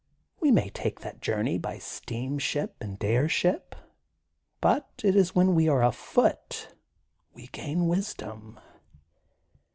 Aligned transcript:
We 0.39 0.49
may 0.49 0.71
take 0.71 0.95
part 0.99 1.13
of 1.13 1.13
that 1.13 1.21
journey 1.21 1.59
by 1.59 1.77
steam 1.77 2.39
ship 2.39 2.75
and 2.81 2.97
airship 3.03 3.75
but 4.59 4.89
it 5.03 5.15
is 5.15 5.35
when 5.35 5.53
we 5.53 5.69
are 5.69 5.83
afoot 5.83 6.73
we 7.35 7.45
gain 7.45 7.87
wisdom.' 7.87 8.59